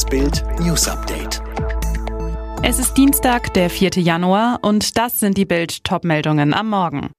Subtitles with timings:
[0.00, 1.42] Das Bild News Update.
[2.62, 3.98] Es ist Dienstag, der 4.
[3.98, 7.10] Januar und das sind die Bild Topmeldungen am Morgen.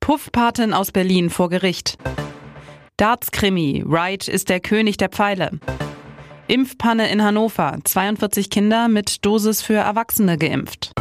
[0.00, 1.96] Puffpatin aus Berlin vor Gericht.
[2.98, 3.84] Darts-Krimi.
[3.86, 5.52] Wright ist der König der Pfeile.
[6.46, 7.78] Impfpanne in Hannover.
[7.82, 10.92] 42 Kinder mit Dosis für Erwachsene geimpft.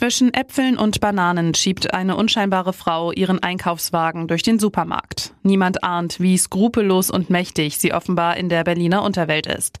[0.00, 5.34] Zwischen Äpfeln und Bananen schiebt eine unscheinbare Frau ihren Einkaufswagen durch den Supermarkt.
[5.42, 9.78] Niemand ahnt, wie skrupellos und mächtig sie offenbar in der Berliner Unterwelt ist.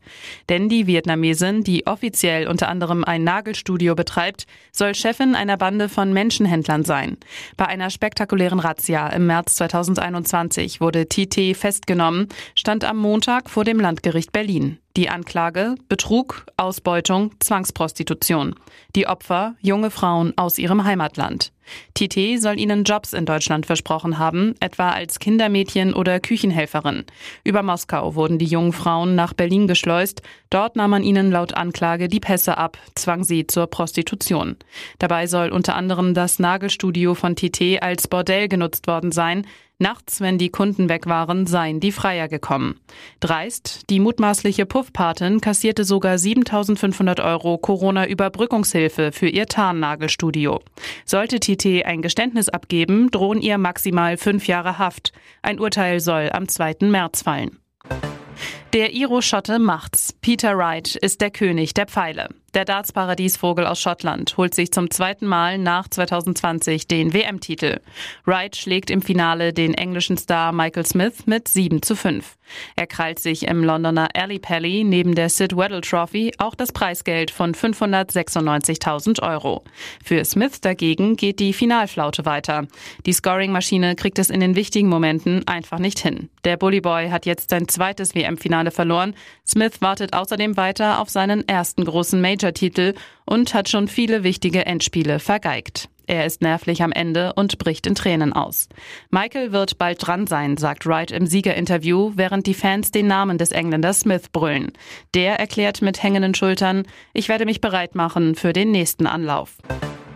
[0.50, 6.12] Denn die Vietnamesin, die offiziell unter anderem ein Nagelstudio betreibt, soll Chefin einer Bande von
[6.12, 7.16] Menschenhändlern sein.
[7.56, 13.80] Bei einer spektakulären Razzia im März 2021 wurde TT festgenommen, stand am Montag vor dem
[13.80, 14.80] Landgericht Berlin.
[14.96, 18.56] Die Anklage Betrug, Ausbeutung, Zwangsprostitution.
[18.96, 21.52] Die Opfer junge Frauen aus ihrem Heimatland.
[21.94, 27.04] Tite soll ihnen Jobs in Deutschland versprochen haben, etwa als Kindermädchen oder Küchenhelferin.
[27.44, 30.22] Über Moskau wurden die jungen Frauen nach Berlin geschleust.
[30.50, 34.56] Dort nahm man ihnen laut Anklage die Pässe ab, zwang sie zur Prostitution.
[34.98, 39.46] Dabei soll unter anderem das Nagelstudio von Tite als Bordell genutzt worden sein.
[39.82, 42.78] Nachts, wenn die Kunden weg waren, seien die Freier gekommen.
[43.20, 50.60] Dreist, die mutmaßliche Puffpatin kassierte sogar 7500 Euro Corona-Überbrückungshilfe für ihr Tarnnagelstudio.
[51.06, 55.12] Sollte TT ein Geständnis abgeben, drohen ihr maximal fünf Jahre Haft.
[55.42, 56.76] Ein Urteil soll am 2.
[56.82, 57.58] März fallen.
[58.72, 60.12] Der Iro-Schotte macht's.
[60.12, 62.28] Peter Wright ist der König der Pfeile.
[62.54, 67.78] Der Darts-Paradiesvogel aus Schottland holt sich zum zweiten Mal nach 2020 den WM-Titel.
[68.24, 72.36] Wright schlägt im Finale den englischen Star Michael Smith mit 7 zu 5.
[72.74, 77.30] Er krallt sich im Londoner Alley Pally neben der Sid Weddle Trophy auch das Preisgeld
[77.30, 79.62] von 596.000 Euro.
[80.04, 82.66] Für Smith dagegen geht die Finalflaute weiter.
[83.06, 86.28] Die Scoring-Maschine kriegt es in den wichtigen Momenten einfach nicht hin.
[86.44, 89.14] Der Bully Boy hat jetzt sein zweites WM-Finale verloren.
[89.46, 92.94] Smith wartet außerdem weiter auf seinen ersten großen Major Major-Titel
[93.24, 95.88] und hat schon viele wichtige Endspiele vergeigt.
[96.06, 98.68] Er ist nervlich am Ende und bricht in Tränen aus.
[99.10, 103.52] Michael wird bald dran sein, sagt Wright im Siegerinterview, während die Fans den Namen des
[103.52, 104.72] Engländers Smith brüllen.
[105.14, 106.82] Der erklärt mit hängenden Schultern,
[107.12, 109.58] ich werde mich bereit machen für den nächsten Anlauf.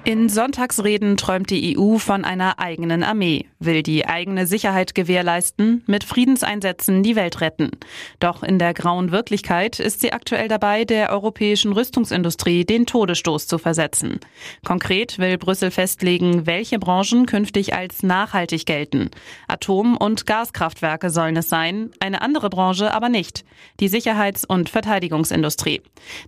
[0.07, 6.05] In Sonntagsreden träumt die EU von einer eigenen Armee, will die eigene Sicherheit gewährleisten, mit
[6.05, 7.71] Friedenseinsätzen die Welt retten.
[8.21, 13.57] Doch in der grauen Wirklichkeit ist sie aktuell dabei, der europäischen Rüstungsindustrie den Todesstoß zu
[13.57, 14.21] versetzen.
[14.63, 19.09] Konkret will Brüssel festlegen, welche Branchen künftig als nachhaltig gelten.
[19.49, 23.47] Atom- und Gaskraftwerke sollen es sein, eine andere Branche aber nicht.
[23.81, 25.81] Die Sicherheits- und Verteidigungsindustrie.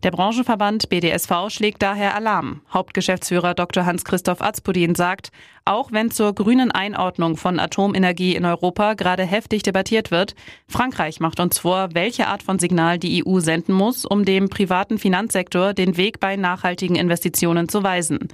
[0.02, 2.62] Der Branchenverband BDSV schlägt daher Alarm.
[2.72, 3.65] Hauptgeschäftsführer Dr.
[3.66, 3.84] Dr.
[3.84, 5.32] Hans-Christoph Azpodin sagt,
[5.66, 10.36] auch wenn zur grünen Einordnung von Atomenergie in Europa gerade heftig debattiert wird,
[10.68, 14.98] Frankreich macht uns vor, welche Art von Signal die EU senden muss, um dem privaten
[14.98, 18.28] Finanzsektor den Weg bei nachhaltigen Investitionen zu weisen.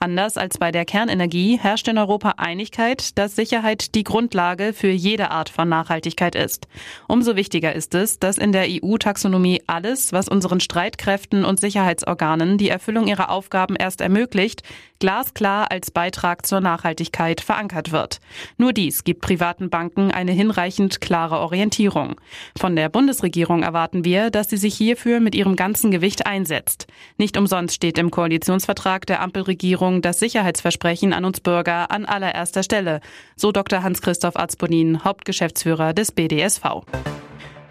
[0.00, 5.30] Anders als bei der Kernenergie herrscht in Europa Einigkeit, dass Sicherheit die Grundlage für jede
[5.30, 6.68] Art von Nachhaltigkeit ist.
[7.06, 12.70] Umso wichtiger ist es, dass in der EU-Taxonomie alles, was unseren Streitkräften und Sicherheitsorganen die
[12.70, 14.62] Erfüllung ihrer Aufgaben erst ermöglicht,
[15.00, 16.77] glasklar als Beitrag zur Nachhaltigkeit
[17.40, 18.20] verankert wird.
[18.56, 22.16] Nur dies gibt privaten Banken eine hinreichend klare Orientierung.
[22.58, 26.86] Von der Bundesregierung erwarten wir, dass sie sich hierfür mit ihrem ganzen Gewicht einsetzt.
[27.16, 33.00] Nicht umsonst steht im Koalitionsvertrag der Ampelregierung das Sicherheitsversprechen an uns Bürger an allererster Stelle,
[33.36, 33.82] so Dr.
[33.82, 36.84] Hans-Christoph Arzbonin, Hauptgeschäftsführer des BDSV.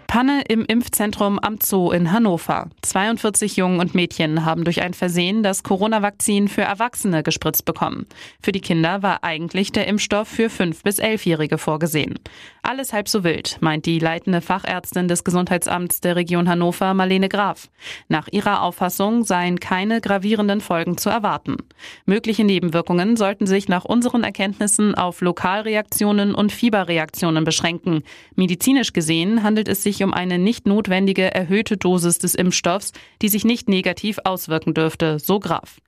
[0.08, 2.70] Panne im Impfzentrum am Zoo in Hannover.
[2.80, 8.06] 42 Jungen und Mädchen haben durch ein Versehen das Corona-Vakzin für Erwachsene gespritzt bekommen.
[8.42, 12.18] Für die Kinder war eigentlich der Impfstoff für 5- bis 11-Jährige vorgesehen.
[12.68, 17.70] Alles halb so wild, meint die leitende Fachärztin des Gesundheitsamts der Region Hannover, Marlene Graf.
[18.08, 21.56] Nach ihrer Auffassung seien keine gravierenden Folgen zu erwarten.
[22.04, 28.02] Mögliche Nebenwirkungen sollten sich nach unseren Erkenntnissen auf Lokalreaktionen und Fieberreaktionen beschränken.
[28.36, 32.92] Medizinisch gesehen handelt es sich um eine nicht notwendige erhöhte Dosis des Impfstoffs,
[33.22, 35.80] die sich nicht negativ auswirken dürfte, so Graf.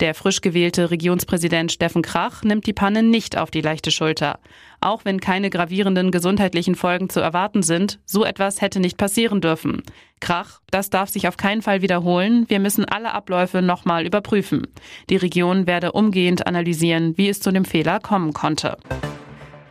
[0.00, 4.38] Der frisch gewählte Regierungspräsident Steffen Krach nimmt die Panne nicht auf die leichte Schulter.
[4.80, 9.82] Auch wenn keine gravierenden gesundheitlichen Folgen zu erwarten sind, so etwas hätte nicht passieren dürfen.
[10.18, 12.46] Krach, das darf sich auf keinen Fall wiederholen.
[12.48, 14.66] Wir müssen alle Abläufe nochmal überprüfen.
[15.08, 18.76] Die Region werde umgehend analysieren, wie es zu dem Fehler kommen konnte.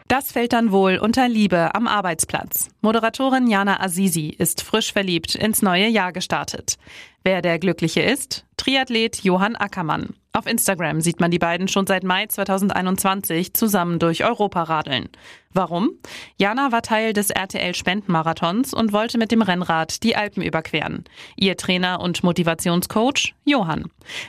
[0.08, 2.70] Das fällt dann wohl unter Liebe am Arbeitsplatz.
[2.80, 6.78] Moderatorin Jana Azizi ist frisch verliebt ins neue Jahr gestartet.
[7.26, 8.46] Wer der Glückliche ist?
[8.56, 10.14] Triathlet Johann Ackermann.
[10.32, 15.10] Auf Instagram sieht man die beiden schon seit Mai 2021 zusammen durch Europa radeln.
[15.56, 15.92] Warum?
[16.38, 21.06] Jana war Teil des RTL Spendenmarathons und wollte mit dem Rennrad die Alpen überqueren.
[21.38, 23.86] Ihr Trainer und Motivationscoach Johann.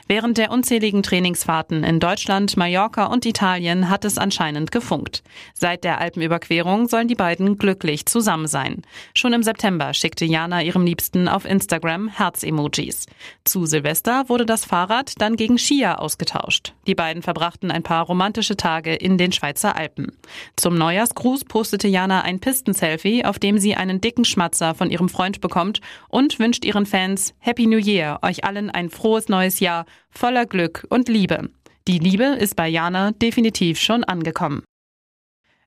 [0.07, 5.21] Während der unzähligen Trainingsfahrten in Deutschland, Mallorca und Italien hat es anscheinend gefunkt.
[5.53, 8.83] Seit der Alpenüberquerung sollen die beiden glücklich zusammen sein.
[9.13, 13.05] Schon im September schickte Jana ihrem Liebsten auf Instagram Herz-Emojis.
[13.43, 16.73] Zu Silvester wurde das Fahrrad dann gegen Skier ausgetauscht.
[16.87, 20.13] Die beiden verbrachten ein paar romantische Tage in den Schweizer Alpen.
[20.55, 25.09] Zum Neujahrs Gruß postete Jana ein Pistenselfie, auf dem sie einen dicken Schmatzer von ihrem
[25.09, 29.87] Freund bekommt und wünscht ihren Fans Happy New Year, euch allen ein frohes neues Jahr
[30.11, 31.49] voller Glück und Liebe.
[31.87, 34.61] Die Liebe ist bei Jana definitiv schon angekommen.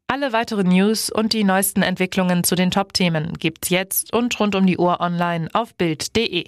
[0.07, 4.67] Alle weiteren News und die neuesten Entwicklungen zu den Top-Themen gibt's jetzt und rund um
[4.67, 6.45] die Uhr online auf Bild.de.